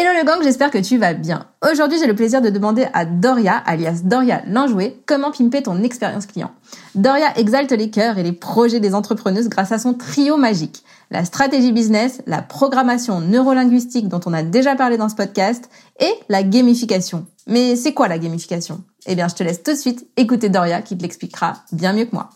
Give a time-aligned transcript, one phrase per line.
[0.00, 1.44] Hello le gang, j'espère que tu vas bien.
[1.70, 6.24] Aujourd'hui, j'ai le plaisir de demander à Doria, alias Doria Lanjoué, comment pimper ton expérience
[6.24, 6.52] client.
[6.94, 10.84] Doria exalte les cœurs et les projets des entrepreneuses grâce à son trio magique.
[11.10, 15.68] La stratégie business, la programmation neurolinguistique dont on a déjà parlé dans ce podcast
[16.00, 17.26] et la gamification.
[17.46, 18.82] Mais c'est quoi la gamification?
[19.04, 22.06] Eh bien, je te laisse tout de suite écouter Doria qui te l'expliquera bien mieux
[22.06, 22.30] que moi.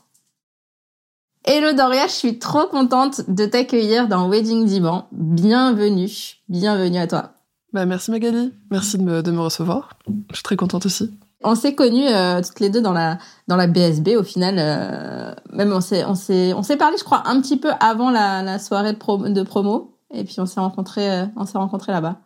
[1.47, 5.09] Hello Doria, je suis trop contente de t'accueillir dans Wedding Divan.
[5.13, 6.11] Bienvenue,
[6.51, 7.34] bienvenue à toi.
[7.75, 9.91] Bah, merci Magali, merci de me, de me recevoir.
[10.31, 11.11] Je suis très contente aussi.
[11.43, 14.55] On s'est connus euh, toutes les deux dans la dans la BSB au final.
[14.59, 18.11] Euh, même on s'est on s'est on s'est parlé, je crois, un petit peu avant
[18.11, 19.99] la, la soirée de, pro, de promo.
[20.15, 22.21] Et puis on s'est rencontrés euh, on s'est rencontrés là-bas.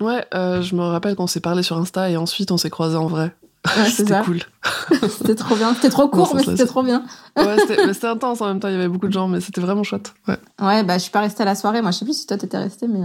[0.00, 3.06] Ouais, je me rappelle qu'on s'est parlé sur Insta et ensuite on s'est croisés en
[3.06, 3.36] vrai.
[3.76, 4.40] Ouais, c'était cool.
[5.10, 5.74] c'était trop bien.
[5.74, 7.04] C'était trop court, mais c'était trop bien.
[7.36, 7.56] ouais,
[7.92, 8.68] c'était intense en même temps.
[8.68, 10.14] Il y avait beaucoup de gens, mais c'était vraiment chouette.
[10.26, 10.38] Ouais.
[10.60, 11.82] Ouais, bah je suis pas restée à la soirée.
[11.82, 13.00] Moi, je sais plus si toi t'étais restée, mais.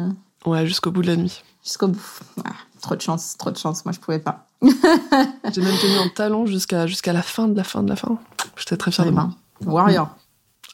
[0.45, 1.43] Ouais, jusqu'au bout de la nuit.
[1.63, 2.01] Jusqu'au bout.
[2.37, 3.85] Ouais, trop de chance, trop de chance.
[3.85, 4.47] Moi, je pouvais pas.
[4.61, 8.17] J'ai même tenu en talon jusqu'à jusqu'à la fin de la fin de la fin.
[8.57, 9.29] J'étais très fière de moi.
[9.65, 10.09] Warrior.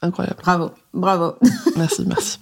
[0.02, 0.38] Incroyable.
[0.44, 1.34] Bravo, bravo.
[1.76, 2.40] Merci, merci.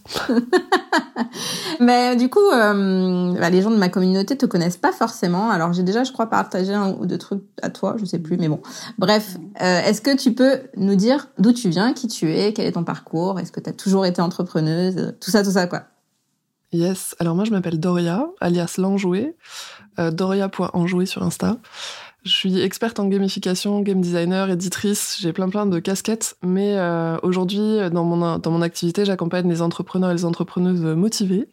[1.79, 5.49] Mais du coup, euh, bah, les gens de ma communauté te connaissent pas forcément.
[5.49, 8.37] Alors j'ai déjà, je crois, partagé un ou deux trucs à toi, je sais plus,
[8.37, 8.61] mais bon.
[8.97, 12.65] Bref, euh, est-ce que tu peux nous dire d'où tu viens, qui tu es, quel
[12.65, 15.83] est ton parcours, est-ce que tu as toujours été entrepreneuse, tout ça, tout ça, quoi.
[16.75, 17.15] Yes.
[17.19, 19.37] Alors moi, je m'appelle Doria, alias l'enjoué.
[19.97, 21.55] Euh, Doria.enjoué sur Insta.
[22.25, 25.17] Je suis experte en gamification, game designer, éditrice.
[25.21, 29.61] J'ai plein plein de casquettes, mais euh, aujourd'hui, dans mon dans mon activité, j'accompagne les
[29.61, 31.47] entrepreneurs et les entrepreneuses motivés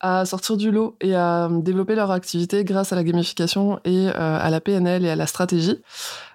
[0.00, 4.12] à sortir du lot et à développer leur activité grâce à la gamification et euh,
[4.14, 5.80] à la PNL et à la stratégie.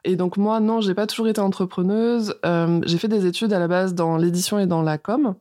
[0.04, 2.36] Et donc moi, non, j'ai pas toujours été entrepreneuse.
[2.46, 5.36] Euh, j'ai fait des études à la base dans l'édition et dans la com,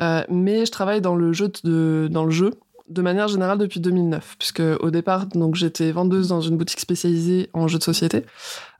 [0.00, 2.54] euh, mais je travaille dans le jeu de, dans le jeu
[2.88, 7.50] de manière générale depuis 2009, puisque au départ, donc j'étais vendeuse dans une boutique spécialisée
[7.52, 8.24] en jeux de société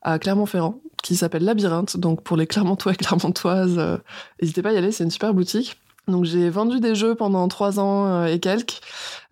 [0.03, 1.97] à Clermont-Ferrand, qui s'appelle Labyrinthe.
[1.99, 3.99] Donc pour les Clermontois et Clermontoises, euh,
[4.41, 5.79] n'hésitez pas à y aller, c'est une super boutique.
[6.09, 8.81] Donc j'ai vendu des jeux pendant trois ans euh, et quelques,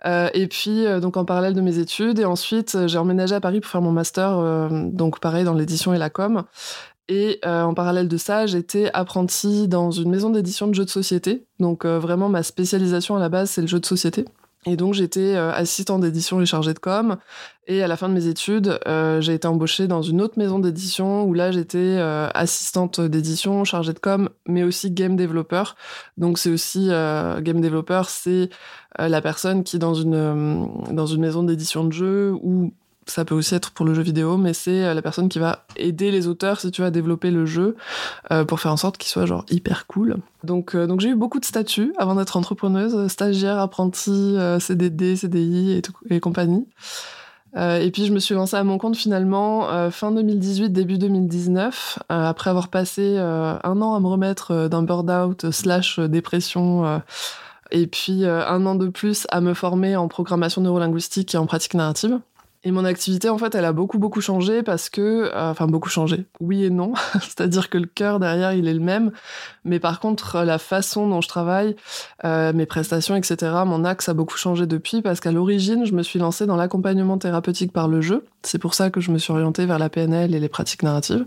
[0.04, 3.40] euh, et puis euh, donc en parallèle de mes études, et ensuite j'ai emménagé à
[3.40, 6.44] Paris pour faire mon master, euh, donc pareil dans l'édition et la com.
[7.08, 10.90] Et euh, en parallèle de ça, j'étais apprentie dans une maison d'édition de jeux de
[10.90, 11.46] société.
[11.60, 14.24] Donc vraiment ma spécialisation à la base c'est le jeu de société.
[14.66, 17.16] Et donc j'étais euh, assistante d'édition et chargée de com.
[17.68, 20.58] Et à la fin de mes études, euh, j'ai été embauchée dans une autre maison
[20.58, 25.62] d'édition où là j'étais euh, assistante d'édition, chargée de com, mais aussi game developer.
[26.16, 28.50] Donc c'est aussi euh, game developer, c'est
[29.00, 32.72] euh, la personne qui dans une dans une maison d'édition de jeux ou
[33.06, 36.10] ça peut aussi être pour le jeu vidéo, mais c'est la personne qui va aider
[36.10, 37.76] les auteurs, si tu veux, à développer le jeu
[38.30, 40.16] euh, pour faire en sorte qu'il soit genre hyper cool.
[40.44, 45.16] Donc, euh, donc j'ai eu beaucoup de statuts avant d'être entrepreneuse, stagiaire, apprentie, euh, CDD,
[45.16, 46.66] CDI et, tout, et compagnie.
[47.56, 50.98] Euh, et puis je me suis lancée à mon compte finalement euh, fin 2018, début
[50.98, 57.00] 2019, euh, après avoir passé un an à me remettre d'un burn-out slash dépression
[57.70, 61.74] et puis un an de plus à me former en programmation neurolinguistique et en pratique
[61.74, 62.20] narrative.
[62.66, 65.88] Et mon activité, en fait, elle a beaucoup, beaucoup changé parce que, euh, enfin, beaucoup
[65.88, 66.26] changé.
[66.40, 66.94] Oui et non.
[67.14, 69.12] C'est-à-dire que le cœur derrière, il est le même.
[69.66, 71.76] Mais par contre, la façon dont je travaille,
[72.24, 76.02] euh, mes prestations, etc., mon axe a beaucoup changé depuis parce qu'à l'origine, je me
[76.02, 78.24] suis lancée dans l'accompagnement thérapeutique par le jeu.
[78.42, 81.26] C'est pour ça que je me suis orientée vers la PNL et les pratiques narratives.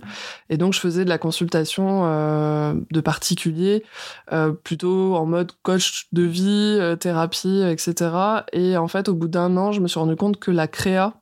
[0.49, 3.83] Et donc, je faisais de la consultation euh, de particuliers,
[4.31, 8.11] euh, plutôt en mode coach de vie, euh, thérapie, etc.
[8.53, 11.13] Et en fait, au bout d'un an, je me suis rendu compte que la créa,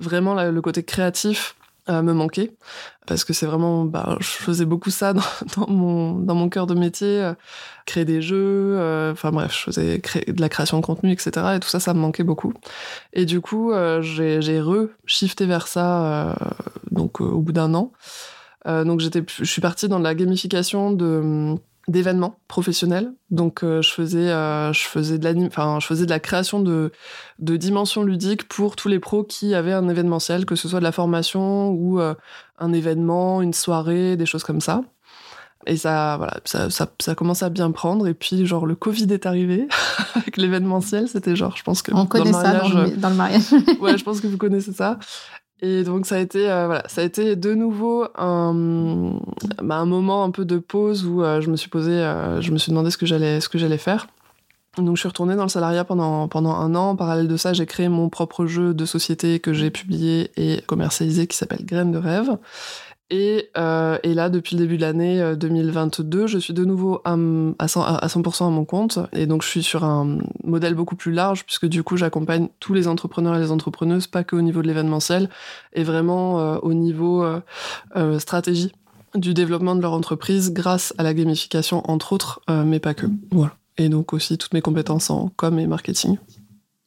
[0.00, 1.55] vraiment le côté créatif,
[1.88, 2.52] euh, me manquait
[3.06, 5.12] parce que c'est vraiment bah, je faisais beaucoup ça
[5.56, 7.34] dans, mon dans mon cœur de métier euh,
[7.86, 11.54] créer des jeux euh, enfin bref je faisais créer de la création de contenu etc
[11.56, 12.52] et tout ça ça me manquait beaucoup.
[13.12, 16.36] Et du coup euh, j'ai j'ai re shifté vers ça
[16.90, 17.92] donc au bout d'un an.
[18.66, 21.54] Donc j'étais je suis partie dans la gamification de
[21.88, 23.12] d'événements professionnels.
[23.30, 26.60] Donc euh, je faisais euh, je faisais de la enfin je faisais de la création
[26.60, 26.90] de
[27.38, 30.84] de dimensions ludiques pour tous les pros qui avaient un événementiel, que ce soit de
[30.84, 32.14] la formation ou euh,
[32.58, 34.82] un événement, une soirée, des choses comme ça.
[35.68, 39.12] Et ça voilà, ça, ça ça commence à bien prendre et puis genre le Covid
[39.12, 39.68] est arrivé
[40.14, 42.62] avec l'événementiel, c'était genre je pense que on connaît ça
[42.96, 43.52] dans le mariage.
[43.80, 44.98] ouais, je pense que vous connaissez ça.
[45.62, 49.18] Et donc ça a été euh, voilà, ça a été de nouveau un,
[49.62, 52.58] bah, moment un peu de pause où euh, je me suis posé, euh, je me
[52.58, 54.06] suis demandé ce que j'allais faire.
[54.76, 56.90] Donc je suis retournée dans le salariat pendant pendant un an.
[56.90, 60.60] En parallèle de ça, j'ai créé mon propre jeu de société que j'ai publié et
[60.66, 62.36] commercialisé qui s'appelle Graines de rêve.
[63.08, 67.00] Et, euh, et, là, depuis le début de l'année 2022, euh, je suis de nouveau
[67.04, 68.98] à, à, 100%, à 100% à mon compte.
[69.12, 72.74] Et donc, je suis sur un modèle beaucoup plus large, puisque du coup, j'accompagne tous
[72.74, 75.30] les entrepreneurs et les entrepreneuses, pas qu'au niveau de l'événementiel,
[75.72, 77.40] et vraiment euh, au niveau euh,
[77.94, 78.72] euh, stratégie
[79.14, 83.06] du développement de leur entreprise grâce à la gamification, entre autres, mais pas que.
[83.30, 83.56] Voilà.
[83.78, 86.18] Et donc aussi toutes mes compétences en com et marketing.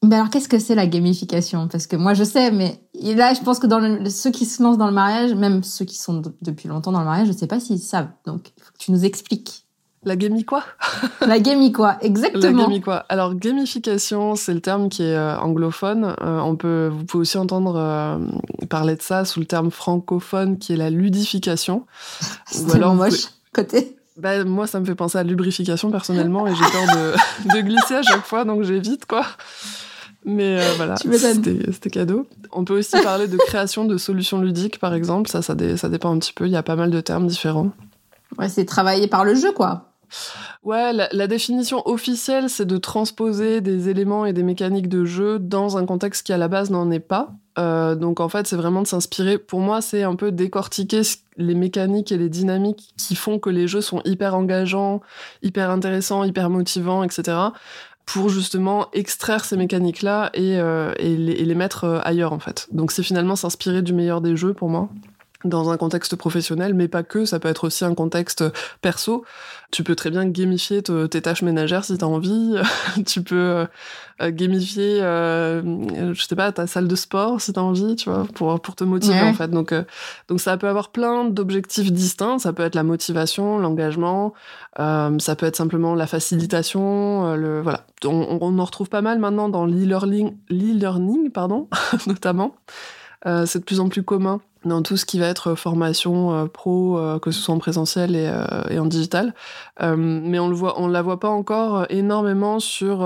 [0.01, 1.67] Ben alors, qu'est-ce que c'est la gamification?
[1.67, 4.63] Parce que moi, je sais, mais là, je pense que dans le, ceux qui se
[4.63, 7.47] lancent dans le mariage, même ceux qui sont depuis longtemps dans le mariage, je sais
[7.47, 8.07] pas s'ils savent.
[8.25, 9.65] Donc, il faut que tu nous expliques.
[10.03, 10.63] La gami quoi?
[11.19, 12.57] La gami quoi, exactement.
[12.57, 13.05] La gami quoi.
[13.09, 16.15] Alors gamification, c'est le terme qui est euh, anglophone.
[16.21, 18.17] Euh, on peut, vous pouvez aussi entendre euh,
[18.69, 21.85] parler de ça sous le terme francophone qui est la ludification.
[22.55, 23.97] Ou alors moche côté.
[24.15, 27.95] Bah, moi, ça me fait penser à lubrification personnellement et j'ai peur de, de glisser
[27.95, 29.25] à chaque fois, donc j'évite quoi.
[30.25, 32.27] Mais euh, voilà, c'était cadeau.
[32.51, 35.29] On peut aussi parler de création de solutions ludiques, par exemple.
[35.29, 36.45] Ça, ça, ça dépend un petit peu.
[36.45, 37.71] Il y a pas mal de termes différents.
[38.37, 39.85] Ouais, c'est travailler par le jeu, quoi.
[40.63, 45.77] Ouais, la, définition officielle, c'est de transposer des éléments et des mécaniques de jeu dans
[45.77, 47.31] un contexte qui à la base n'en est pas.
[47.57, 49.37] Euh, donc en fait, c'est vraiment de s'inspirer.
[49.37, 51.01] Pour moi, c'est un peu décortiquer
[51.37, 55.01] les mécaniques et les dynamiques qui font que les jeux sont hyper engageants,
[55.43, 57.37] hyper intéressants, hyper motivants, etc
[58.13, 62.67] pour justement extraire ces mécaniques-là et, euh, les, mettre euh, ailleurs en fait.
[62.71, 64.89] Donc c'est finalement s'inspirer du meilleur des jeux pour moi
[65.45, 68.43] dans un contexte professionnel, mais pas que, ça peut être aussi un contexte
[68.81, 69.23] perso.
[69.71, 72.55] Tu peux très bien gamifier tes tâches ménagères si t'as envie.
[73.05, 73.65] tu peux euh,
[74.21, 78.25] euh, gamifier, euh, je sais pas, ta salle de sport si t'as envie, tu vois,
[78.33, 79.49] pour, pour te motiver en fait.
[79.49, 79.83] Donc, euh,
[80.27, 82.39] donc ça peut avoir plein d'objectifs distincts.
[82.39, 84.33] Ça peut être la motivation, l'engagement,
[84.77, 87.85] ça peut être simplement la facilitation, le voilà.
[88.03, 91.69] On, on, en retrouve pas mal maintenant dans l'e-learning, l'e-learning pardon,
[92.07, 92.55] notamment.
[93.23, 96.97] c'est de plus en plus commun dans tout ce qui va être formation euh, pro,
[96.97, 99.33] euh, que ce soit en présentiel et, euh, et en digital.
[99.79, 102.97] mais on le voit, on la voit pas encore énormément sur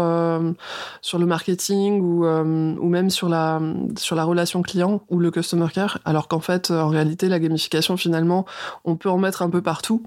[1.01, 3.61] sur le marketing ou ou même sur la
[3.97, 5.99] sur la relation client ou le customer care.
[6.05, 8.45] Alors qu'en fait, en réalité, la gamification finalement,
[8.85, 10.03] on peut en mettre un peu partout.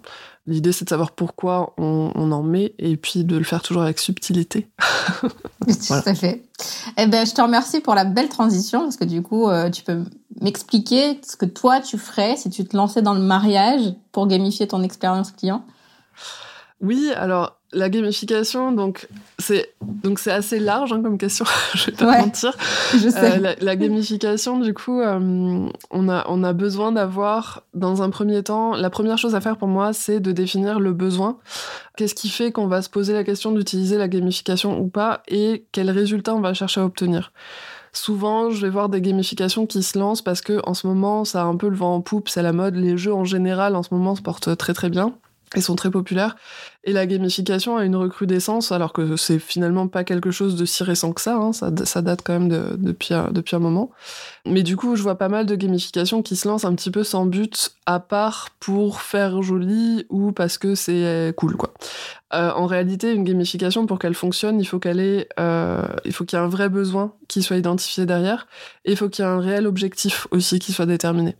[0.49, 3.83] L'idée, c'est de savoir pourquoi on, on, en met et puis de le faire toujours
[3.83, 4.69] avec subtilité.
[5.67, 6.45] Tout à fait.
[6.97, 9.83] Eh ben, je te remercie pour la belle transition parce que du coup, euh, tu
[9.83, 10.05] peux
[10.41, 14.67] m'expliquer ce que toi tu ferais si tu te lançais dans le mariage pour gamifier
[14.69, 15.65] ton expérience client?
[16.81, 19.09] Oui, alors la gamification, donc
[19.39, 21.45] c'est donc c'est assez large hein, comme question.
[21.75, 22.55] je vais pas mentir.
[22.93, 23.39] Je sais.
[23.39, 28.43] Euh, la, gamification, du coup, euh, on a on a besoin d'avoir dans un premier
[28.43, 31.39] temps, la première chose à faire pour moi, c'est de définir le besoin.
[31.97, 35.65] Qu'est-ce qui fait qu'on va se poser la question d'utiliser la gamification ou pas, et
[35.73, 37.33] quels résultats on va chercher à obtenir?
[37.97, 41.41] Souvent, je vais voir des gamifications qui se lancent parce que en ce moment, ça
[41.41, 42.75] a un peu le vent en poupe, c'est la mode.
[42.75, 45.15] Les jeux en général, en ce moment, se portent très très bien
[45.55, 46.37] et sont très populaires.
[46.85, 50.83] Et la gamification a une recrudescence, alors que c'est finalement pas quelque chose de si
[50.85, 51.53] récent que ça, hein.
[51.53, 51.71] ça,
[52.03, 53.91] date quand même de, depuis, un moment.
[54.45, 57.03] Mais du coup, je vois pas mal de gamification qui se lancent un petit peu
[57.05, 61.73] sans but, à part pour faire joli ou parce que c'est cool, quoi.
[62.35, 66.39] Euh, en réalité, une gamification, pour qu'elle fonctionne, il faut qu'elle euh, il faut qu'il
[66.39, 68.47] y ait un vrai besoin qui soit identifié derrière,
[68.85, 71.37] et il faut qu'il y ait un réel objectif aussi qui soit déterminé.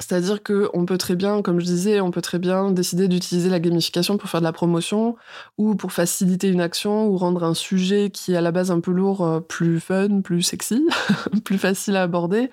[0.00, 3.50] C'est-à-dire que on peut très bien, comme je disais, on peut très bien décider d'utiliser
[3.50, 5.16] la gamification pour faire de la promotion
[5.58, 8.78] ou pour faciliter une action ou rendre un sujet qui est à la base un
[8.78, 10.86] peu lourd euh, plus fun, plus sexy,
[11.44, 12.50] plus facile à aborder.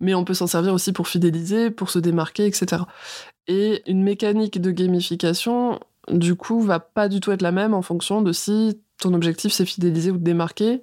[0.00, 2.82] Mais on peut s'en servir aussi pour fidéliser, pour se démarquer, etc.
[3.46, 5.78] Et une mécanique de gamification,
[6.10, 9.52] du coup, va pas du tout être la même en fonction de si ton objectif
[9.52, 10.82] c'est fidéliser ou démarquer.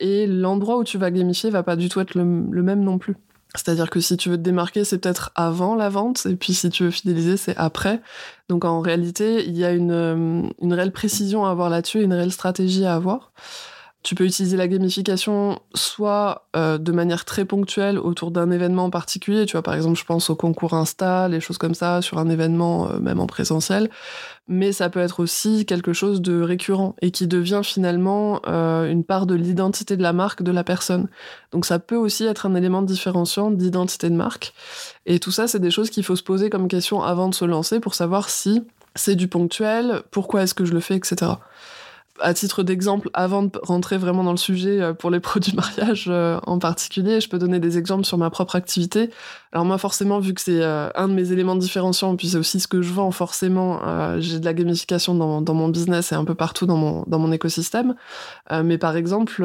[0.00, 3.16] Et l'endroit où tu vas gamifier va pas du tout être le même non plus.
[3.54, 6.70] C'est-à-dire que si tu veux te démarquer, c'est peut-être avant la vente, et puis si
[6.70, 8.00] tu veux fidéliser, c'est après.
[8.48, 12.12] Donc en réalité, il y a une, euh, une réelle précision à avoir là-dessus, une
[12.12, 13.32] réelle stratégie à avoir.
[14.02, 18.90] Tu peux utiliser la gamification soit euh, de manière très ponctuelle autour d'un événement en
[18.90, 22.16] particulier, tu vois, par exemple, je pense au concours Insta, les choses comme ça, sur
[22.16, 23.90] un événement euh, même en présentiel,
[24.48, 29.04] mais ça peut être aussi quelque chose de récurrent et qui devient finalement euh, une
[29.04, 31.08] part de l'identité de la marque de la personne.
[31.52, 34.54] Donc ça peut aussi être un élément différenciant d'identité de marque.
[35.04, 37.44] Et tout ça, c'est des choses qu'il faut se poser comme question avant de se
[37.44, 38.62] lancer pour savoir si
[38.94, 41.32] c'est du ponctuel, pourquoi est-ce que je le fais, etc
[42.20, 46.06] à titre d'exemple, avant de rentrer vraiment dans le sujet euh, pour les produits mariage
[46.08, 49.10] euh, en particulier, je peux donner des exemples sur ma propre activité.
[49.52, 52.60] Alors moi, forcément, vu que c'est euh, un de mes éléments différenciants, puis c'est aussi
[52.60, 53.80] ce que je vends, forcément,
[54.18, 57.94] j'ai de la gamification dans, mon business et un peu partout dans mon écosystème.
[58.50, 59.44] mais par exemple,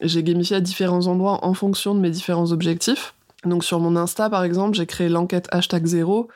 [0.00, 3.14] j'ai gamifié à différents endroits en fonction de mes différents objectifs.
[3.46, 6.28] Donc sur mon Insta, par exemple, j'ai créé l'enquête hashtag zéro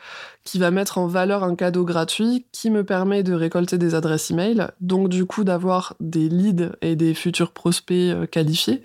[0.45, 4.31] qui va mettre en valeur un cadeau gratuit qui me permet de récolter des adresses
[4.31, 8.83] email, donc du coup d'avoir des leads et des futurs prospects euh, qualifiés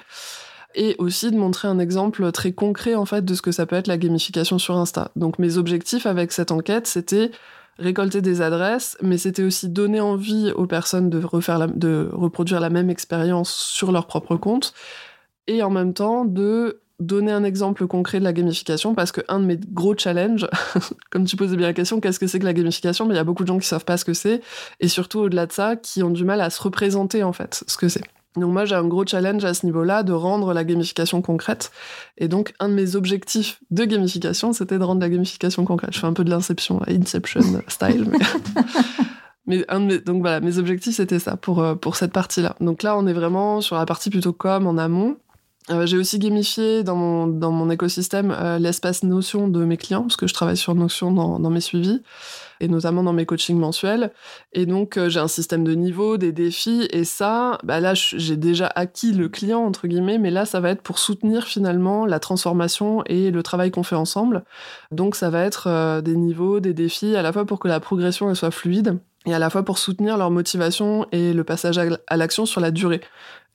[0.75, 3.75] et aussi de montrer un exemple très concret en fait de ce que ça peut
[3.75, 5.11] être la gamification sur Insta.
[5.15, 7.31] Donc mes objectifs avec cette enquête, c'était
[7.79, 12.69] récolter des adresses, mais c'était aussi donner envie aux personnes de refaire de reproduire la
[12.69, 14.73] même expérience sur leur propre compte
[15.47, 19.39] et en même temps de donner un exemple concret de la gamification parce que un
[19.39, 20.47] de mes gros challenges,
[21.09, 23.05] comme tu posais bien la question, qu'est-ce que c'est que la gamification?
[23.05, 24.41] Mais il y a beaucoup de gens qui savent pas ce que c'est
[24.79, 27.77] et surtout au-delà de ça, qui ont du mal à se représenter en fait ce
[27.77, 28.03] que c'est.
[28.35, 31.71] Donc moi j'ai un gros challenge à ce niveau-là de rendre la gamification concrète.
[32.17, 35.93] Et donc un de mes objectifs de gamification, c'était de rendre la gamification concrète.
[35.93, 38.19] Je fais un peu de l'inception, Inception style, mais...
[39.45, 42.55] Mais un de donc voilà, mes objectifs c'était ça pour euh, pour cette partie-là.
[42.61, 45.17] Donc là, on est vraiment sur la partie plutôt com en amont.
[45.69, 50.01] Euh, j'ai aussi gamifié dans mon, dans mon écosystème euh, l'espace Notion de mes clients,
[50.01, 52.01] parce que je travaille sur Notion dans, dans mes suivis,
[52.59, 54.11] et notamment dans mes coachings mensuels.
[54.51, 58.35] Et donc, euh, j'ai un système de niveau, des défis, et ça, bah là, j'ai
[58.35, 62.19] déjà acquis le client, entre guillemets, mais là, ça va être pour soutenir finalement la
[62.19, 64.43] transformation et le travail qu'on fait ensemble.
[64.91, 68.29] Donc, ça va être des niveaux, des défis, à la fois pour que la progression
[68.29, 72.17] elle soit fluide, et à la fois pour soutenir leur motivation et le passage à
[72.17, 73.01] l'action sur la durée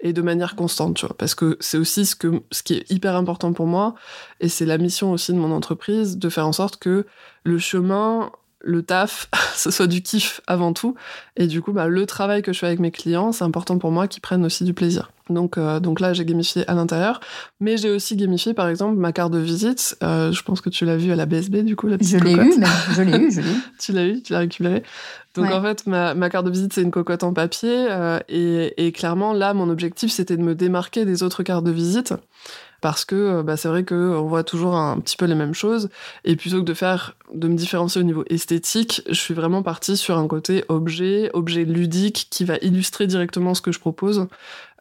[0.01, 2.91] et de manière constante, tu vois, parce que c'est aussi ce que ce qui est
[2.91, 3.95] hyper important pour moi
[4.41, 7.07] et c'est la mission aussi de mon entreprise de faire en sorte que
[7.45, 10.95] le chemin le taf, ce soit du kiff avant tout.
[11.37, 13.91] Et du coup, bah, le travail que je fais avec mes clients, c'est important pour
[13.91, 15.11] moi qu'ils prennent aussi du plaisir.
[15.31, 17.21] Donc, euh, donc là, j'ai gamifié à l'intérieur.
[17.61, 19.97] Mais j'ai aussi gamifié, par exemple, ma carte de visite.
[20.03, 22.25] Euh, je pense que tu l'as vu à la BSB, du coup, la petite Je
[22.25, 23.57] l'ai eu, mais je l'ai eu, je l'ai eu.
[23.79, 24.83] tu l'as eu, tu l'as récupéré.
[25.35, 27.87] Donc, en fait, ma, ma, carte de visite, c'est une cocotte en papier.
[27.91, 31.71] Euh, et, et clairement, là, mon objectif, c'était de me démarquer des autres cartes de
[31.71, 32.15] visite
[32.81, 35.89] parce que euh, bah, c'est vrai qu'on voit toujours un petit peu les mêmes choses.
[36.25, 39.97] Et plutôt que de faire, de me différencier au niveau esthétique, je suis vraiment partie
[39.97, 44.27] sur un côté objet, objet ludique qui va illustrer directement ce que je propose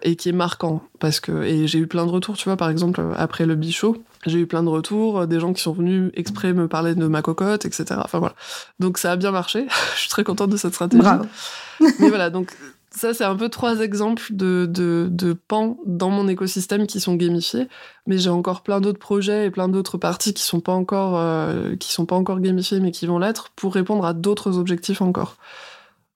[0.04, 0.84] et qui est marquant.
[1.00, 3.98] Parce que, et j'ai eu plein de retours, tu vois, par exemple, après le bichot,
[4.26, 7.22] j'ai eu plein de retours, des gens qui sont venus exprès me parler de ma
[7.22, 7.86] cocotte, etc.
[8.04, 8.36] Enfin voilà.
[8.80, 9.66] Donc ça a bien marché.
[9.96, 11.02] je suis très contente de cette stratégie.
[11.02, 11.26] Bravo.
[11.80, 12.52] Mais voilà, donc
[12.90, 17.68] ça, c'est un peu trois exemples de, de, pans dans mon écosystème qui sont gamifiés.
[18.08, 22.16] Mais j'ai encore plein d'autres projets et plein d'autres parties qui sont euh, sont pas
[22.16, 25.36] encore gamifiées, mais qui vont l'être pour répondre à d'autres objectifs encore.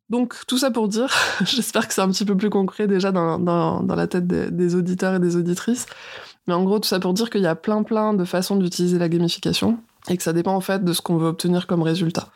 [0.09, 1.13] Donc, tout ça pour dire,
[1.45, 5.15] j'espère que c'est un petit peu plus concret déjà dans la tête des, des, auditeurs
[5.15, 5.85] et des auditrices.
[6.47, 8.97] Mais en gros, tout ça pour dire qu'il y a plein plein de façons d'utiliser
[8.97, 9.77] la gamification
[10.09, 12.29] et que ça dépend en fait de ce qu'on veut obtenir comme résultat.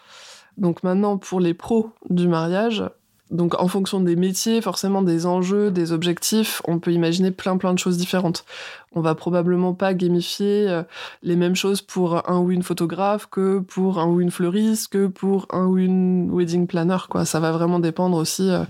[0.58, 2.84] Donc maintenant, pour les pros du mariage,
[3.32, 7.74] donc en fonction des métiers, forcément des enjeux, des objectifs, on peut imaginer plein plein
[7.74, 8.46] de choses différentes.
[8.94, 10.84] On va probablement pas gamifier euh,
[11.24, 15.08] les mêmes choses pour un ou une photographe que pour un ou une fleuriste, que
[15.08, 17.26] pour un ou une wedding planner quoi.
[17.26, 18.64] Ça va vraiment dépendre aussi euh,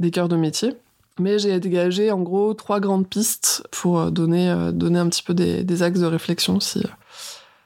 [0.00, 0.74] des cœurs de métier.
[1.20, 5.32] Mais j'ai dégagé en gros trois grandes pistes pour euh, donner, donner un petit peu
[5.32, 6.82] des, des axes de réflexion si,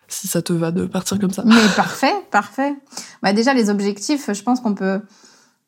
[0.07, 1.45] si ça te va de partir comme ça.
[1.47, 2.75] Mais parfait, parfait.
[3.23, 5.01] Bah déjà les objectifs, je pense qu'on peut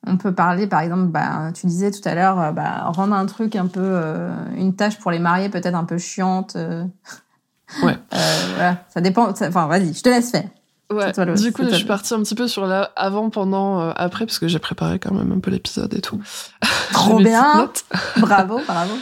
[0.06, 3.26] on peut parler, par exemple, bah, tu disais tout à l'heure, euh, bah, rendre un
[3.26, 6.56] truc un peu, euh, une tâche pour les mariés peut-être un peu chiante.
[6.56, 6.84] Euh.
[7.82, 7.98] Ouais.
[8.54, 9.28] voilà, ça dépend.
[9.28, 10.48] Enfin, vas-y, je te laisse faire.
[10.90, 11.12] Ouais.
[11.34, 14.48] du coup, je suis partie un petit peu sur la avant, pendant, après, parce que
[14.48, 16.18] j'ai préparé quand même un peu l'épisode et tout.
[16.94, 17.70] Trop bien.
[18.16, 18.94] bravo, bravo.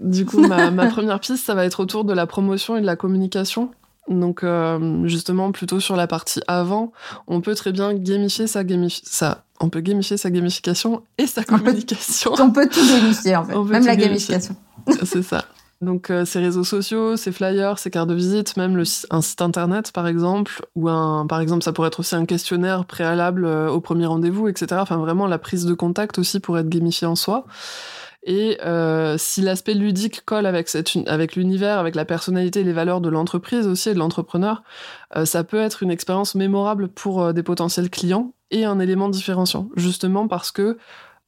[0.00, 2.86] Du coup, ma, ma première piste, ça va être autour de la promotion et de
[2.86, 3.72] la communication.
[4.06, 4.44] Donc
[5.06, 6.92] justement plutôt sur la partie avant,
[7.26, 11.44] on peut très bien gamifier sa gamifier ça on peut gamifier sa gamification et sa
[11.44, 12.32] communication.
[12.38, 14.56] On peut, tout gamifier en fait, même la gamification.
[15.04, 15.44] C'est ça.
[15.80, 19.42] Donc euh, ces réseaux sociaux, ces flyers, ces cartes de visite, même le, un site
[19.42, 23.68] internet par exemple, ou un, par exemple ça pourrait être aussi un questionnaire préalable euh,
[23.68, 24.76] au premier rendez-vous, etc.
[24.80, 27.44] Enfin vraiment la prise de contact aussi pour être gamifié en soi.
[28.26, 30.68] Et euh, si l'aspect ludique colle avec,
[31.06, 34.62] avec l'univers, avec la personnalité et les valeurs de l'entreprise aussi et de l'entrepreneur,
[35.16, 39.10] euh, ça peut être une expérience mémorable pour euh, des potentiels clients et un élément
[39.10, 40.78] différenciant, justement parce que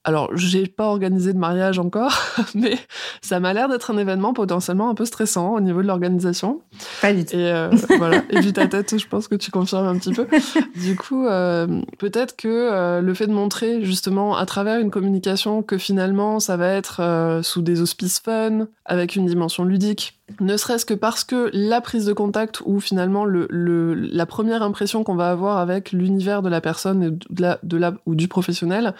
[0.07, 2.17] alors, j'ai pas organisé de mariage encore,
[2.55, 2.79] mais
[3.23, 6.61] ça m'a l'air d'être un événement potentiellement un peu stressant au niveau de l'organisation.
[7.03, 7.35] Pas du tout.
[7.35, 8.23] Et euh, voilà.
[8.31, 10.29] Et vu ta tête, je pense que tu confirmes un petit peu.
[10.77, 15.63] Du coup, euh, peut-être que euh, le fait de montrer justement à travers une communication
[15.63, 20.85] que finalement ça va être sous des auspices fun, avec une dimension ludique, ne serait-ce
[20.85, 25.15] que parce que la prise de contact ou finalement le, le la première impression qu'on
[25.15, 28.95] va avoir avec l'univers de la personne et de la, de la, ou du professionnel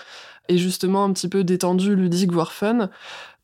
[0.49, 2.89] et justement un petit peu détendu, ludique, voire fun,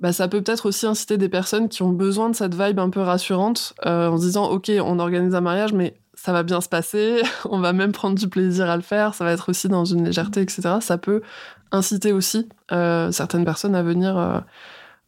[0.00, 2.90] bah, ça peut peut-être aussi inciter des personnes qui ont besoin de cette vibe un
[2.90, 6.60] peu rassurante euh, en se disant ok on organise un mariage mais ça va bien
[6.60, 9.68] se passer, on va même prendre du plaisir à le faire, ça va être aussi
[9.68, 10.76] dans une légèreté, etc.
[10.80, 11.22] Ça peut
[11.70, 14.38] inciter aussi euh, certaines personnes à venir euh,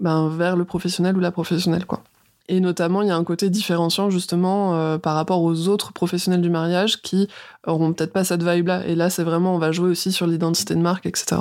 [0.00, 2.02] ben, vers le professionnel ou la professionnelle quoi.
[2.48, 6.42] Et notamment, il y a un côté différenciant justement euh, par rapport aux autres professionnels
[6.42, 7.28] du mariage qui
[7.66, 8.86] auront peut-être pas cette vibe-là.
[8.86, 11.36] Et là, c'est vraiment, on va jouer aussi sur l'identité de marque, etc.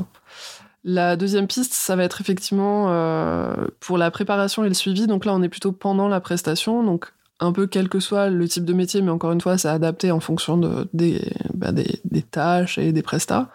[0.85, 5.07] La deuxième piste, ça va être effectivement euh, pour la préparation et le suivi.
[5.07, 6.83] Donc là, on est plutôt pendant la prestation.
[6.83, 9.67] Donc un peu quel que soit le type de métier, mais encore une fois, c'est
[9.67, 11.21] adapté en fonction de, des,
[11.53, 13.49] bah, des, des, tâches et des prestats.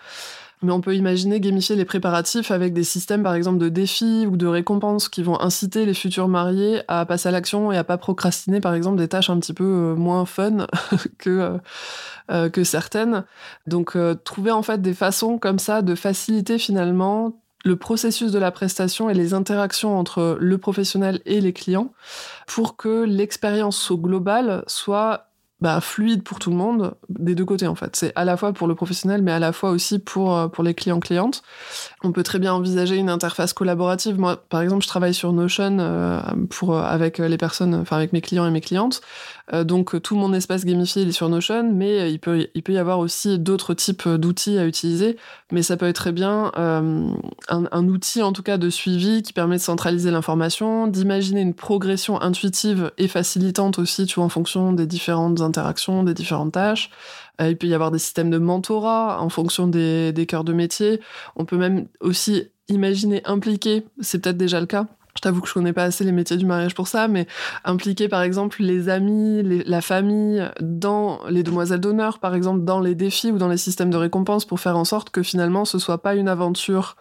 [0.62, 4.36] Mais on peut imaginer gamifier les préparatifs avec des systèmes, par exemple, de défis ou
[4.36, 7.96] de récompenses qui vont inciter les futurs mariés à passer à l'action et à pas
[7.96, 10.66] procrastiner, par exemple, des tâches un petit peu euh, moins fun
[11.18, 11.58] que, euh,
[12.30, 13.24] euh, que certaines.
[13.66, 17.34] Donc, trouver en fait des façons comme ça de faciliter finalement
[17.64, 21.92] le processus de la prestation et les interactions entre le professionnel et les clients
[22.46, 25.27] pour que l'expérience globale soit
[25.60, 27.96] bah, fluide pour tout le monde, des deux côtés en fait.
[27.96, 30.62] C'est à la fois pour le professionnel, mais à la fois aussi pour, euh, pour
[30.62, 31.42] les clients-clientes.
[32.04, 34.18] On peut très bien envisager une interface collaborative.
[34.18, 38.12] Moi, par exemple, je travaille sur Notion euh, pour, euh, avec les personnes, enfin avec
[38.12, 39.00] mes clients et mes clientes.
[39.64, 42.78] donc tout mon espace gamifié il est sur Notion, mais il peut, il peut y
[42.78, 45.16] avoir aussi d'autres types d'outils à utiliser.
[45.50, 47.14] Mais ça peut être très bien un,
[47.48, 52.20] un outil en tout cas de suivi qui permet de centraliser l'information, d'imaginer une progression
[52.20, 56.90] intuitive et facilitante aussi, tu vois, en fonction des différentes interactions, des différentes tâches.
[57.40, 60.52] Euh, il peut y avoir des systèmes de mentorat en fonction des, des cœurs de
[60.52, 61.00] métier.
[61.36, 64.86] On peut même aussi imaginer impliquer, c'est peut-être déjà le cas,
[65.18, 67.26] je t'avoue que je connais pas assez les métiers du mariage pour ça, mais
[67.64, 72.94] impliquer par exemple les amis, la famille dans les demoiselles d'honneur, par exemple dans les
[72.94, 76.02] défis ou dans les systèmes de récompense pour faire en sorte que finalement ce soit
[76.02, 76.96] pas une aventure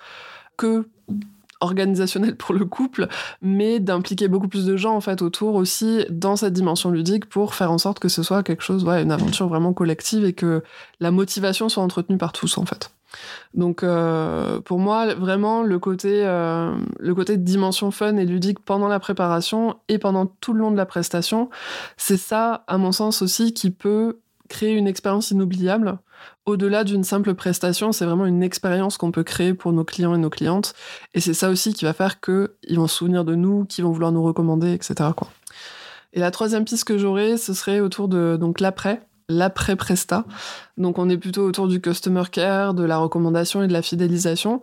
[0.57, 0.87] que
[1.59, 3.07] organisationnel pour le couple,
[3.41, 7.55] mais d'impliquer beaucoup plus de gens en fait autour aussi dans cette dimension ludique pour
[7.55, 10.63] faire en sorte que ce soit quelque chose, ouais, une aventure vraiment collective et que
[10.99, 12.91] la motivation soit entretenue par tous en fait.
[13.53, 18.87] Donc euh, pour moi vraiment le côté euh, le côté dimension fun et ludique pendant
[18.87, 21.49] la préparation et pendant tout le long de la prestation,
[21.95, 25.99] c'est ça à mon sens aussi qui peut créer une expérience inoubliable
[26.45, 30.17] au-delà d'une simple prestation, c'est vraiment une expérience qu'on peut créer pour nos clients et
[30.17, 30.73] nos clientes.
[31.13, 33.91] Et c'est ça aussi qui va faire qu'ils vont se souvenir de nous, qu'ils vont
[33.91, 35.09] vouloir nous recommander, etc.
[35.15, 35.29] Quoi.
[36.13, 40.25] Et la troisième piste que j'aurais, ce serait autour de l'après, l'après-presta.
[40.77, 44.61] Donc on est plutôt autour du customer care, de la recommandation et de la fidélisation.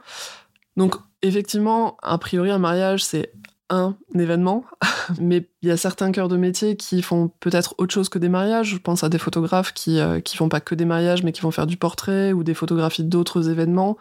[0.76, 3.32] Donc effectivement, a priori, un mariage, c'est
[3.70, 4.64] un événement,
[5.20, 8.28] mais il y a certains cœurs de métier qui font peut-être autre chose que des
[8.28, 8.68] mariages.
[8.68, 11.40] Je pense à des photographes qui, euh, qui font pas que des mariages, mais qui
[11.40, 13.96] vont faire du portrait ou des photographies d'autres événements,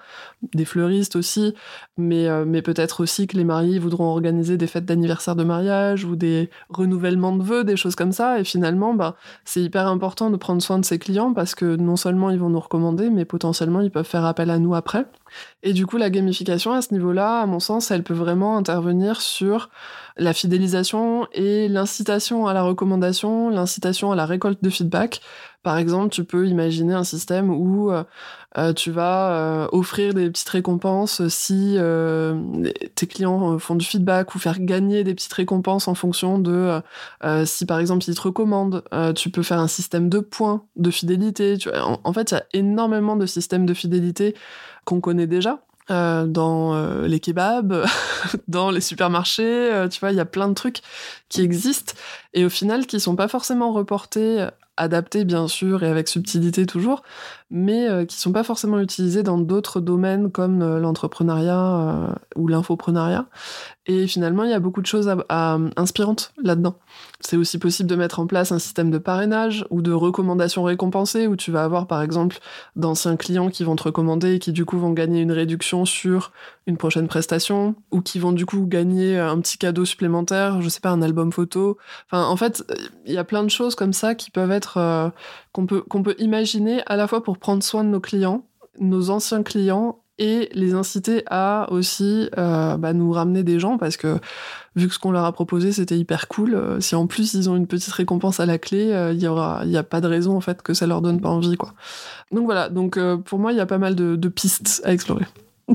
[0.53, 1.53] des fleuristes aussi,
[1.97, 6.03] mais, euh, mais peut-être aussi que les mariés voudront organiser des fêtes d'anniversaire de mariage
[6.03, 8.39] ou des renouvellements de vœux, des choses comme ça.
[8.39, 11.95] Et finalement, bah, c'est hyper important de prendre soin de ses clients parce que non
[11.95, 15.05] seulement ils vont nous recommander, mais potentiellement ils peuvent faire appel à nous après.
[15.63, 19.21] Et du coup, la gamification à ce niveau-là, à mon sens, elle peut vraiment intervenir
[19.21, 19.69] sur
[20.17, 25.21] la fidélisation et l'incitation à la recommandation, l'incitation à la récolte de feedback.
[25.63, 28.03] Par exemple, tu peux imaginer un système où euh,
[28.57, 31.77] euh, tu vas euh, offrir des petites récompenses si
[32.95, 36.81] tes clients font du feedback ou faire gagner des petites récompenses en fonction de
[37.45, 38.83] si par exemple ils te recommandent.
[39.15, 41.57] tu peux faire un système de points de fidélité.
[42.03, 44.35] en fait, il y a énormément de systèmes de fidélité
[44.85, 45.63] qu'on connaît déjà.
[45.91, 47.85] Euh, dans euh, les kebabs,
[48.47, 50.79] dans les supermarchés, euh, tu vois, il y a plein de trucs
[51.27, 51.93] qui existent
[52.33, 57.03] et au final qui sont pas forcément reportés, adaptés bien sûr et avec subtilité toujours,
[57.53, 63.27] mais euh, qui sont pas forcément utilisés dans d'autres domaines comme euh, l'entrepreneuriat ou l'infoprenariat.
[63.85, 65.13] Et finalement, il y a beaucoup de choses
[65.75, 66.75] inspirantes là-dedans.
[67.19, 71.27] C'est aussi possible de mettre en place un système de parrainage ou de recommandations récompensées
[71.27, 72.39] où tu vas avoir par exemple
[72.77, 76.31] d'anciens clients qui vont te recommander et qui du coup vont gagner une réduction sur
[76.65, 80.79] une prochaine prestation ou qui vont du coup gagner un petit cadeau supplémentaire, je sais
[80.79, 81.77] pas, un album photo.
[82.09, 82.63] Enfin, en fait,
[83.05, 85.09] il y a plein de choses comme ça qui peuvent être euh,
[85.51, 88.45] qu'on peut qu'on peut imaginer à la fois pour prendre soin de nos clients,
[88.79, 93.97] nos anciens clients et les inciter à aussi euh, bah, nous ramener des gens parce
[93.97, 94.17] que
[94.77, 97.49] vu que ce qu'on leur a proposé c'était hyper cool, euh, si en plus ils
[97.49, 100.37] ont une petite récompense à la clé, il y aura, il a pas de raison
[100.37, 101.73] en fait que ça leur donne pas envie quoi.
[102.31, 105.25] Donc voilà, donc pour moi il y a pas mal de pistes à explorer.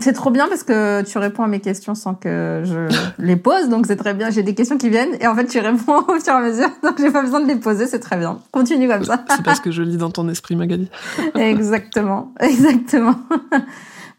[0.00, 3.70] C'est trop bien parce que tu réponds à mes questions sans que je les pose,
[3.70, 4.28] donc c'est très bien.
[4.28, 6.68] J'ai des questions qui viennent et en fait tu réponds au fur et à mesure,
[6.82, 8.38] donc j'ai pas besoin de les poser, c'est très bien.
[8.52, 9.24] Continue comme ça.
[9.34, 10.90] C'est parce que je lis dans ton esprit, Magali.
[11.34, 13.16] exactement, exactement.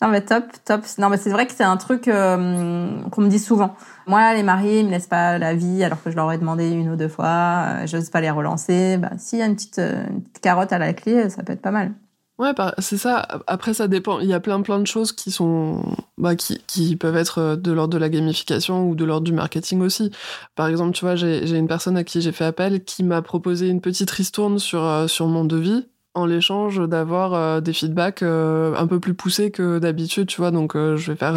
[0.02, 0.82] Non mais top, top.
[0.98, 3.76] Non mais c'est vrai que c'est un truc euh, qu'on me dit souvent.
[4.08, 6.70] Moi, les mariés ils me laissent pas la vie alors que je leur ai demandé
[6.70, 7.28] une ou deux fois.
[7.28, 8.98] Euh, J'ose pas les relancer.
[8.98, 11.54] Bah, s'il y a une petite, euh, une petite carotte à la clé, ça peut
[11.54, 11.92] être pas mal.
[12.40, 13.28] Ouais, c'est ça.
[13.48, 14.20] Après, ça dépend.
[14.22, 15.84] Il y a plein plein de choses qui sont,
[16.18, 19.34] bah, qui, qui peuvent être euh, de l'ordre de la gamification ou de l'ordre du
[19.34, 20.10] marketing aussi.
[20.56, 23.68] Par exemple, tu vois, j'ai une personne à qui j'ai fait appel qui m'a proposé
[23.68, 28.88] une petite ristourne sur euh, sur mon devis en l'échange d'avoir euh, des feedbacks un
[28.88, 30.52] peu plus poussés que d'habitude, tu vois.
[30.52, 31.36] Donc, je vais faire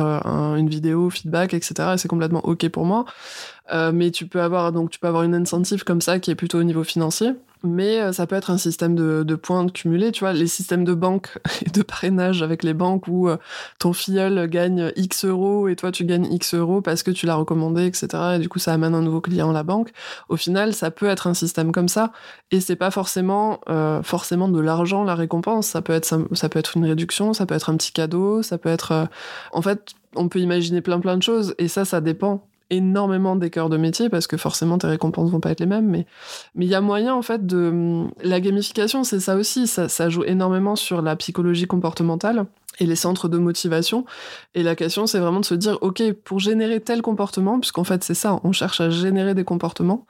[0.57, 1.95] une vidéo feedback, etc.
[1.95, 3.07] Et c'est complètement ok pour moi.
[3.93, 6.59] mais tu peux avoir donc tu peux avoir une incentive comme ça qui est plutôt
[6.61, 7.33] au niveau financier
[7.65, 10.85] mais euh, ça peut être un système de, de points cumulés, tu vois, les systèmes
[10.85, 13.37] de banque et de parrainage avec les banques où euh,
[13.79, 17.35] ton filleul gagne X euros et toi tu gagnes X euros parce que tu l'as
[17.35, 18.09] recommandé, etc.
[18.37, 19.93] Et du coup ça amène un nouveau client à la banque.
[20.29, 22.13] Au final, ça peut être un système comme ça
[22.51, 25.69] et c'est pas forcément euh, forcément de l'argent la récompense.
[25.69, 28.59] Ça peut être ça, peut être une réduction, ça peut être un petit cadeau, ça
[28.59, 29.09] peut être
[29.53, 33.51] en fait on peut imaginer plein plein de choses et ça ça dépend énormément des
[33.51, 36.07] cœurs de métier parce que forcément tes récompenses vont pas être les mêmes mais
[36.55, 39.67] mais il y a moyen en fait de la gamification c'est ça aussi.
[39.67, 42.47] Ça, ça joue énormément sur la psychologie comportementale
[42.79, 44.05] et les centres de motivation.
[44.55, 48.03] Et la question, c'est vraiment de se dire, OK, pour générer tel comportement, puisqu'en fait,
[48.05, 50.07] c'est ça, on cherche à générer des comportements.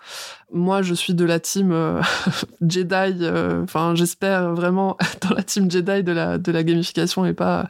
[0.53, 2.01] Moi, je suis de la team euh,
[2.67, 4.97] Jedi, euh, enfin, j'espère vraiment
[5.29, 7.69] dans la team Jedi de la, de la gamification et pas,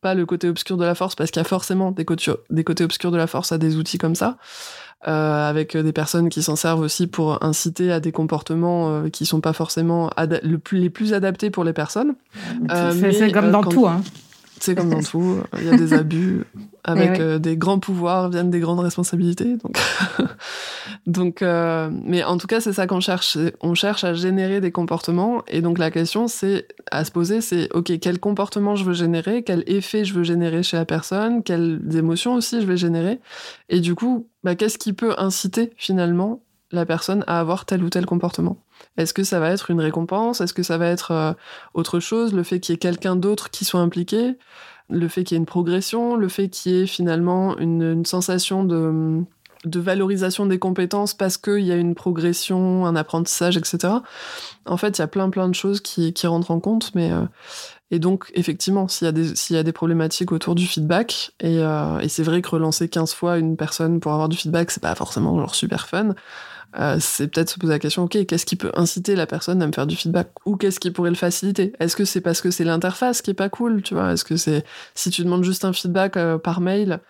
[0.00, 2.64] pas le côté obscur de la force, parce qu'il y a forcément des côtés, des
[2.64, 4.36] côtés obscurs de la force à des outils comme ça.
[5.08, 9.26] Euh, avec des personnes qui s'en servent aussi pour inciter à des comportements euh, qui
[9.26, 12.14] sont pas forcément le plus, les plus adaptés pour les personnes.
[12.68, 14.00] c'est comme dans tout, hein.
[14.62, 16.44] C'est comme dans tout, il y a des abus.
[16.84, 19.56] Avec euh, des grands pouvoirs viennent des grandes responsabilités.
[19.56, 19.78] Donc,
[21.06, 23.38] donc euh, mais en tout cas, c'est ça qu'on cherche.
[23.60, 25.42] On cherche à générer des comportements.
[25.48, 29.42] Et donc la question, c'est à se poser, c'est ok, quel comportement je veux générer,
[29.42, 33.18] quel effet je veux générer chez la personne, quelles émotions aussi je vais générer.
[33.68, 37.90] Et du coup, bah, qu'est-ce qui peut inciter finalement la personne à avoir tel ou
[37.90, 38.58] tel comportement?
[38.96, 40.40] Est-ce que ça va être une récompense?
[40.40, 41.32] Est-ce que ça va être euh,
[41.74, 42.34] autre chose?
[42.34, 44.36] Le fait qu'il y ait quelqu'un d'autre qui soit impliqué?
[44.90, 46.16] Le fait qu'il y ait une progression?
[46.16, 49.24] Le fait qu'il y ait finalement une, sensation de,
[49.64, 53.94] valorisation des compétences parce qu'il y a une progression, un apprentissage, etc.
[54.66, 57.24] En fait, il y a plein plein de choses qui, rentrent en compte, mais euh,
[57.90, 61.32] et donc effectivement, s'il y a des s'il y a des problématiques autour du feedback,
[61.40, 64.70] et, euh, et c'est vrai que relancer 15 fois une personne pour avoir du feedback,
[64.70, 66.14] c'est pas forcément genre super fun.
[66.78, 69.66] Euh, c'est peut-être se poser la question, ok, qu'est-ce qui peut inciter la personne à
[69.66, 71.72] me faire du feedback Ou qu'est-ce qui pourrait le faciliter?
[71.80, 74.12] Est-ce que c'est parce que c'est l'interface qui est pas cool, tu vois?
[74.12, 77.00] Est-ce que c'est si tu demandes juste un feedback euh, par mail,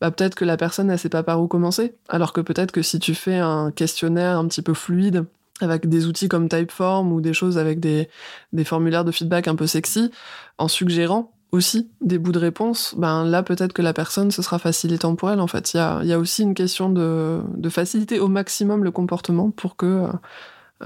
[0.00, 2.82] bah peut-être que la personne elle sait pas par où commencer, alors que peut-être que
[2.82, 5.24] si tu fais un questionnaire un petit peu fluide
[5.60, 8.08] avec des outils comme Typeform ou des choses avec des,
[8.52, 10.10] des formulaires de feedback un peu sexy,
[10.58, 14.58] en suggérant aussi des bouts de réponse, ben là peut-être que la personne ce sera
[14.58, 15.74] facilitant pour elle en fait.
[15.74, 19.50] Il y a, y a, aussi une question de, de, faciliter au maximum le comportement
[19.50, 20.08] pour que euh,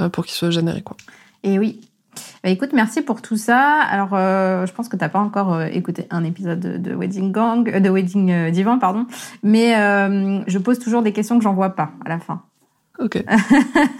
[0.00, 0.96] euh, pour qu'il soit généré quoi.
[1.44, 1.80] Et oui.
[2.42, 3.78] Bah, écoute, merci pour tout ça.
[3.82, 7.90] Alors, euh, je pense que t'as pas encore écouté un épisode de, Wedding Gang, de
[7.90, 9.06] Wedding Divin, pardon.
[9.42, 9.74] Mais
[10.46, 12.42] je pose toujours des questions que j'en vois pas à la fin.
[12.98, 13.22] Ok.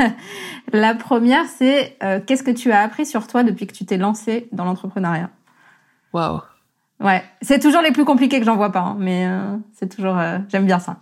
[0.73, 4.49] la première, c'est qu'est-ce que tu as appris sur toi depuis que tu t'es lancé
[4.51, 5.29] dans l'entrepreneuriat?
[6.15, 6.41] Waouh.
[7.01, 10.19] Ouais, c'est toujours les plus compliqués que j'en vois pas, hein, mais euh, c'est toujours,
[10.19, 11.01] euh, j'aime bien ça.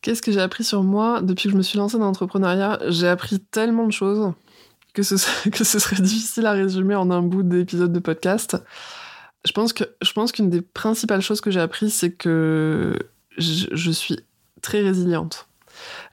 [0.00, 2.78] Qu'est-ce que j'ai appris sur moi depuis que je me suis lancée dans l'entrepreneuriat?
[2.88, 4.32] J'ai appris tellement de choses
[4.94, 8.56] que ce, que ce serait difficile à résumer en un bout d'épisode de podcast.
[9.44, 12.98] Je pense qu'une des principales choses que j'ai appris, c'est que
[13.38, 14.18] je suis
[14.62, 15.46] très résiliente.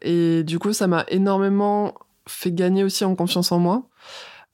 [0.02, 1.96] Et du coup, ça m'a énormément
[2.28, 3.84] fait gagner aussi en confiance en moi.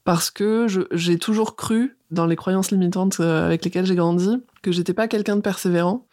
[0.04, 4.72] Parce que j'ai toujours cru dans les croyances limitantes euh, avec lesquelles j'ai grandi que
[4.72, 6.08] j'étais pas quelqu'un de persévérant,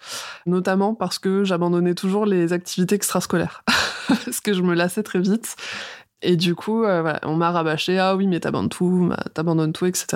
[0.45, 3.65] notamment parce que j'abandonnais toujours les activités extrascolaires,
[4.09, 5.57] parce que je me lassais très vite.
[6.23, 10.07] Et du coup, euh, on m'a rabâché ah oui mais t'abandonnes tout, t'abandonnes tout, etc.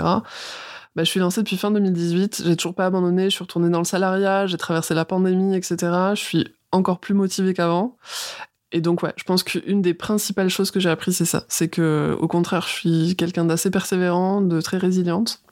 [0.96, 3.78] Bah, je suis lancée depuis fin 2018, j'ai toujours pas abandonné, je suis retournée dans
[3.78, 5.76] le salariat, j'ai traversé la pandémie, etc.
[6.14, 7.96] Je suis encore plus motivée qu'avant.
[8.72, 11.68] Et donc ouais, je pense qu'une des principales choses que j'ai appris c'est ça, c'est
[11.68, 15.42] que au contraire, je suis quelqu'un d'assez persévérant, de très résiliente.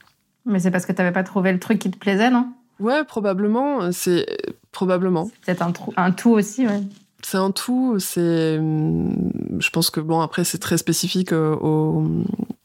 [0.45, 2.47] Mais c'est parce que t'avais pas trouvé le truc qui te plaisait, non?
[2.79, 3.91] Ouais, probablement.
[3.91, 4.25] C'est
[4.71, 5.29] probablement.
[5.43, 6.81] C'est un, un tout aussi, ouais
[7.21, 7.97] c'est un tout.
[7.99, 12.05] C'est, hum, je pense que bon après c'est très spécifique euh, aux,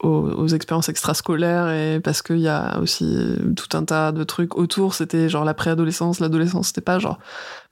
[0.03, 3.07] aux, expériences extrascolaires et parce qu'il y a aussi
[3.57, 4.95] tout un tas de trucs autour.
[4.95, 6.69] C'était genre la préadolescence, l'adolescence.
[6.69, 7.19] C'était pas genre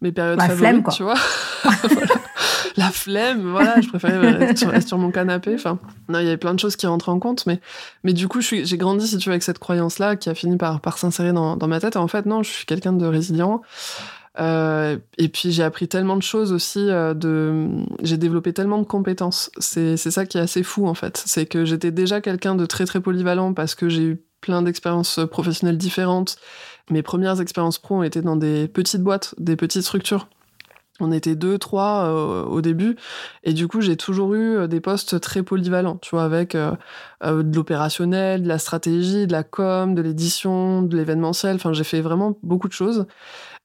[0.01, 0.93] mes périodes la flemme, quoi.
[0.93, 1.15] tu vois.
[2.77, 3.81] La flemme, voilà.
[3.81, 5.55] Je préférais rester sur, mon canapé.
[5.55, 5.79] Enfin,
[6.09, 7.61] non, il y avait plein de choses qui rentraient en compte, mais
[8.05, 10.57] mais du coup, j'ai grandi si tu veux avec cette croyance là qui a fini
[10.57, 11.97] par par s'insérer dans, dans ma tête.
[11.97, 13.63] Et en fait, non, je suis quelqu'un de résilient.
[14.41, 17.69] Euh, et puis j'ai appris tellement de choses aussi, euh, de...
[18.03, 19.51] j'ai développé tellement de compétences.
[19.59, 21.23] C'est ça qui est assez fou en fait.
[21.27, 25.21] C'est que j'étais déjà quelqu'un de très très polyvalent parce que j'ai eu plein d'expériences
[25.31, 26.37] professionnelles différentes.
[26.91, 30.29] Mes premières expériences pro ont été dans des petites boîtes, des petites structures.
[31.01, 32.97] On était deux, trois euh, au début,
[33.45, 38.43] et du coup j'ai toujours eu des postes très polyvalents, tu vois, avec de l'opérationnel,
[38.43, 41.57] de la stratégie, de la com, de l'édition, de l'événementiel.
[41.57, 43.07] Enfin, j'ai fait vraiment beaucoup de choses.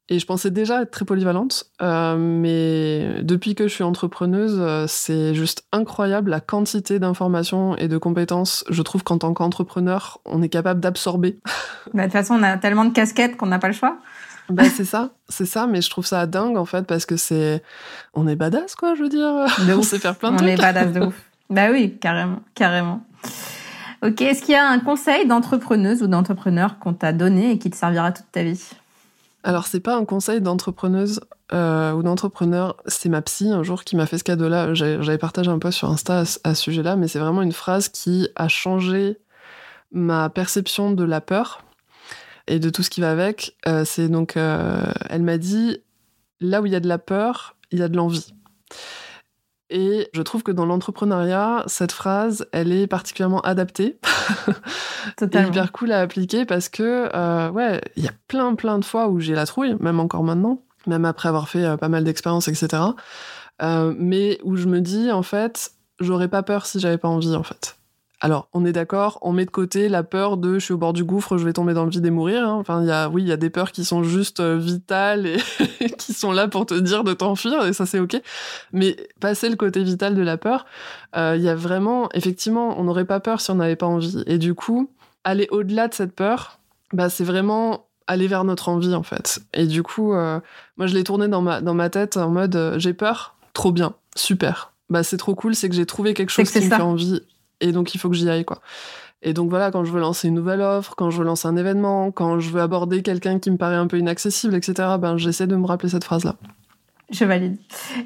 [0.09, 4.85] Et je pensais déjà être très polyvalente, euh, mais depuis que je suis entrepreneuse, euh,
[4.87, 8.63] c'est juste incroyable la quantité d'informations et de compétences.
[8.69, 11.39] Je trouve qu'en tant qu'entrepreneur, on est capable d'absorber.
[11.93, 13.97] Bah, de toute façon, on a tellement de casquettes qu'on n'a pas le choix.
[14.49, 17.61] Bah, c'est ça, c'est ça, mais je trouve ça dingue en fait parce que c'est,
[18.13, 19.45] on est badass quoi, je veux dire.
[19.77, 20.49] on sait faire plein de on trucs.
[20.49, 21.21] On est badass de ouf.
[21.49, 23.03] bah oui, carrément, carrément.
[24.03, 27.69] Ok, est-ce qu'il y a un conseil d'entrepreneuse ou d'entrepreneur qu'on t'a donné et qui
[27.69, 28.69] te servira toute ta vie?
[29.43, 31.21] Alors, c'est pas un conseil d'entrepreneuse
[31.53, 34.73] euh, ou d'entrepreneur, c'est ma psy un jour qui m'a fait ce cadeau-là.
[34.73, 38.27] J'avais partagé un peu sur Insta à, ce sujet-là, mais c'est vraiment une phrase qui
[38.35, 39.17] a changé
[39.91, 41.63] ma perception de la peur
[42.47, 43.55] et de tout ce qui va avec.
[43.67, 45.79] Euh, c'est donc, euh, elle m'a dit,
[46.39, 48.33] là où il y a de la peur, il y a de l'envie.
[49.69, 53.99] Et je trouve que dans l'entrepreneuriat, cette phrase, elle est particulièrement adaptée.
[55.17, 55.49] Totalement.
[55.49, 59.09] hyper cool à appliquer parce que, euh, ouais, il y a plein, plein de fois
[59.09, 62.81] où j'ai la trouille, même encore maintenant, même après avoir fait pas mal d'expériences, etc.
[63.61, 67.43] Mais où je me dis, en fait, j'aurais pas peur si j'avais pas envie, en
[67.43, 67.77] fait.
[68.19, 70.93] Alors, on est d'accord, on met de côté la peur de je suis au bord
[70.93, 72.47] du gouffre, je vais tomber dans le vide et mourir.
[72.47, 72.53] Hein.
[72.53, 75.27] Enfin, il y a, oui, il y a des peurs qui sont juste euh, vitales
[75.27, 75.37] et
[75.97, 78.19] qui sont là pour te dire de t'enfuir et ça c'est ok.
[78.73, 80.65] Mais passer le côté vital de la peur,
[81.15, 84.23] euh, il y a vraiment, effectivement, on n'aurait pas peur si on n'avait pas envie.
[84.25, 84.89] Et du coup,
[85.23, 86.57] aller au-delà de cette peur,
[86.93, 89.41] bah c'est vraiment aller vers notre envie en fait.
[89.53, 90.39] Et du coup, euh,
[90.77, 93.93] moi je l'ai tourné dans ma dans ma tête en mode j'ai peur, trop bien,
[94.15, 94.73] super.
[94.89, 97.21] Bah c'est trop cool, c'est que j'ai trouvé quelque chose qui me fait envie
[97.61, 98.61] et donc il faut que j'y aille quoi.
[99.23, 101.57] Et donc voilà, quand je veux lancer une nouvelle offre, quand je veux lancer un
[101.57, 105.47] événement, quand je veux aborder quelqu'un qui me paraît un peu inaccessible, etc., ben j'essaie
[105.47, 106.35] de me rappeler cette phrase-là.
[107.09, 107.57] Je valide.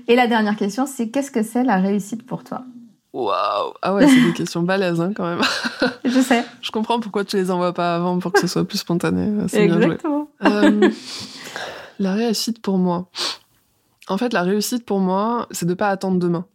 [0.07, 2.63] Et la dernière question, c'est qu'est-ce que c'est la réussite pour toi?
[3.13, 5.41] Waouh Ah ouais, c'est des questions balèzes hein, quand même.
[6.05, 6.45] Je sais.
[6.61, 9.43] Je comprends pourquoi tu les envoies pas avant pour que ce soit plus spontané.
[9.53, 10.29] Exactement.
[10.39, 10.85] Bien joué.
[10.85, 10.89] Euh,
[11.99, 13.09] la réussite pour moi.
[14.07, 16.45] En fait, la réussite pour moi, c'est de pas attendre demain.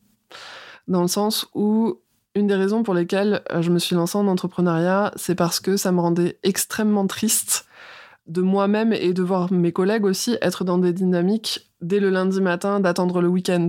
[0.89, 1.99] Dans le sens où
[2.37, 5.77] une des raisons pour lesquelles euh, je me suis lancée en entrepreneuriat, c'est parce que
[5.77, 7.67] ça me rendait extrêmement triste
[8.27, 12.41] de moi-même et de voir mes collègues aussi être dans des dynamiques dès le lundi
[12.41, 13.69] matin d'attendre le week-end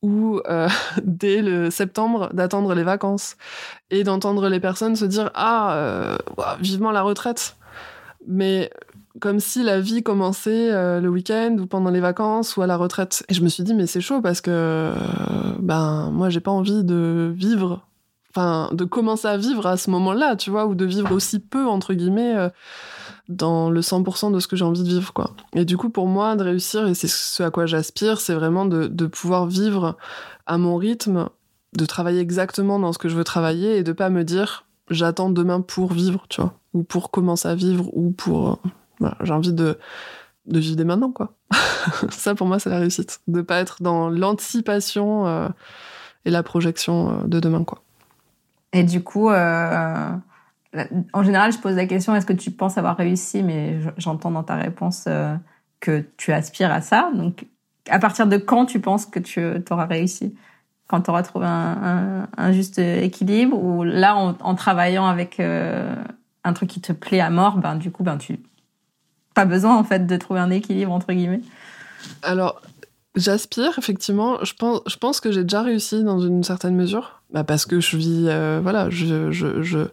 [0.00, 0.68] ou euh,
[1.02, 3.36] dès le septembre d'attendre les vacances
[3.90, 6.18] et d'entendre les personnes se dire ah euh,
[6.60, 7.56] vivement la retraite.
[8.26, 8.70] Mais
[9.20, 13.24] comme si la vie commençait le week-end ou pendant les vacances ou à la retraite.
[13.28, 14.92] Et je me suis dit mais c'est chaud parce que
[15.58, 17.85] ben moi j'ai pas envie de vivre
[18.36, 21.66] enfin, de commencer à vivre à ce moment-là, tu vois, ou de vivre aussi peu,
[21.66, 22.48] entre guillemets, euh,
[23.28, 25.30] dans le 100% de ce que j'ai envie de vivre, quoi.
[25.54, 28.66] Et du coup, pour moi, de réussir, et c'est ce à quoi j'aspire, c'est vraiment
[28.66, 29.96] de, pouvoir vivre
[30.44, 31.28] à mon rythme,
[31.76, 35.30] de travailler exactement dans ce que je veux travailler et de pas me dire j'attends
[35.30, 38.60] demain pour vivre, tu vois, ou pour commencer à vivre, ou pour.
[39.02, 39.78] Euh, j'ai envie de,
[40.46, 41.32] de vivre dès maintenant, quoi.
[42.10, 43.20] Ça, pour moi, c'est la réussite.
[43.28, 45.48] De pas être dans l'anticipation euh,
[46.24, 47.82] et la projection de demain, quoi.
[48.72, 50.10] Et du coup, euh,
[51.12, 53.42] en général, je pose la question est-ce que tu penses avoir réussi?
[53.42, 55.34] Mais j'entends dans ta réponse euh,
[55.80, 57.10] que tu aspires à ça.
[57.14, 57.46] Donc,
[57.88, 60.34] à partir de quand tu penses que tu auras réussi?
[60.88, 65.94] Quand tu auras trouvé un, juste équilibre ou là en, travaillant avec euh,
[66.44, 68.38] un truc qui te plaît à mort ben du coup ben tu
[69.34, 71.40] pas besoin en fait de trouver un équilibre entre guillemets.
[72.22, 72.62] Alors
[73.16, 74.44] j'aspire effectivement.
[74.44, 77.80] Je pense je pense que j'ai déjà réussi dans une certaine mesure bah parce que
[77.80, 79.88] je vis euh, voilà je, je, je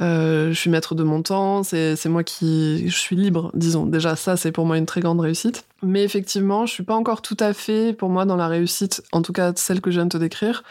[0.00, 2.88] euh, je suis maître de mon temps, c'est moi qui...
[2.88, 3.86] Je suis libre, disons.
[3.86, 5.64] Déjà, ça, c'est pour moi une très grande réussite.
[5.82, 9.22] Mais effectivement, je suis pas encore tout à fait, pour moi, dans la réussite, en
[9.22, 10.64] tout cas celle que je viens de te décrire,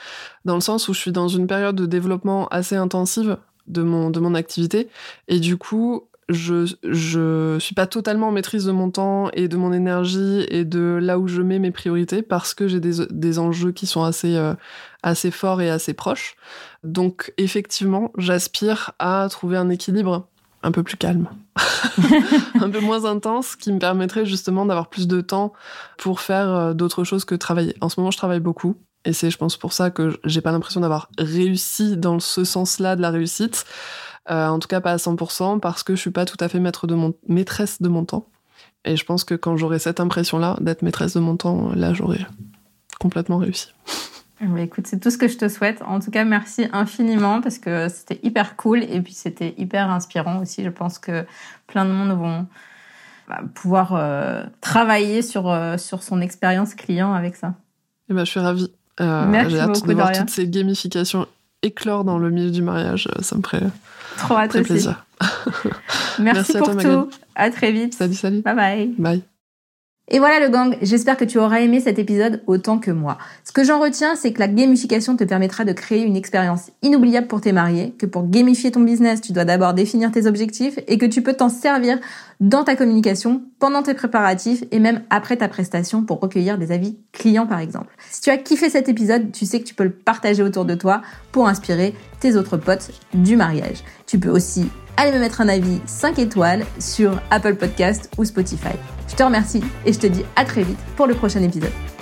[0.45, 4.09] dans le sens où je suis dans une période de développement assez intensive de mon,
[4.11, 4.89] de mon activité.
[5.27, 9.57] Et du coup, je je suis pas totalement en maîtrise de mon temps et de
[9.57, 13.39] mon énergie et de là où je mets mes priorités parce que j'ai des, des
[13.39, 14.55] enjeux qui sont assez euh,
[15.03, 16.35] assez forts et assez proches.
[16.83, 20.27] Donc effectivement, j'aspire à trouver un équilibre
[20.63, 21.29] un peu plus calme,
[22.59, 25.53] un peu moins intense, qui me permettrait justement d'avoir plus de temps
[25.99, 27.75] pour faire euh, d'autres choses que travailler.
[27.81, 28.75] En ce moment, je travaille beaucoup.
[29.05, 32.95] Et c'est, je pense, pour ça que j'ai pas l'impression d'avoir réussi dans ce sens-là
[32.95, 33.65] de la réussite.
[34.29, 36.59] Euh, en tout cas, pas à 100%, parce que je suis pas tout à fait
[36.59, 38.27] maître de mon, maîtresse de mon temps.
[38.83, 42.25] Et je pense que quand j'aurai cette impression-là, d'être maîtresse de mon temps, là, j'aurai
[42.99, 43.73] complètement réussi.
[44.41, 45.81] Bah, écoute, c'est tout ce que je te souhaite.
[45.81, 50.41] En tout cas, merci infiniment parce que c'était hyper cool et puis c'était hyper inspirant
[50.41, 50.63] aussi.
[50.63, 51.25] Je pense que
[51.67, 52.45] plein de monde vont
[53.27, 57.47] bah, pouvoir euh, travailler sur, euh, sur son expérience client avec ça.
[57.47, 58.71] Et eh ben, je suis ravie.
[58.99, 61.27] Euh, j'ai hâte de voir toutes ces gamifications
[61.61, 63.09] éclore dans le milieu du mariage.
[63.21, 63.63] Ça me ferait,
[64.17, 65.05] Trop très plaisir.
[66.19, 67.09] merci, pour à toi, tout.
[67.35, 67.93] À très vite.
[67.93, 68.41] Salut, salut.
[68.41, 68.87] Bye bye.
[68.97, 69.23] Bye.
[70.07, 73.17] Et voilà le gang, j'espère que tu auras aimé cet épisode autant que moi.
[73.43, 77.25] Ce que j'en retiens, c'est que la gamification te permettra de créer une expérience inoubliable
[77.25, 80.99] pour tes mariés, que pour gamifier ton business, tu dois d'abord définir tes objectifs et
[80.99, 81.97] que tu peux t'en servir
[82.39, 86.99] dans ta communication, pendant tes préparatifs et même après ta prestation pour recueillir des avis
[87.11, 87.95] clients par exemple.
[88.11, 90.75] Si tu as kiffé cet épisode, tu sais que tu peux le partager autour de
[90.75, 93.83] toi pour inspirer tes autres potes du mariage.
[94.05, 98.75] Tu peux aussi aller me mettre un avis 5 étoiles sur Apple Podcast ou Spotify.
[99.07, 101.94] Je te remercie et je te dis à très vite pour le prochain épisode.